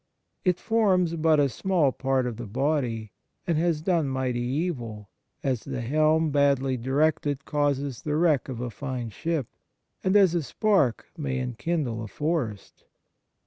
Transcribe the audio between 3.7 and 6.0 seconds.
done mighty evil: as the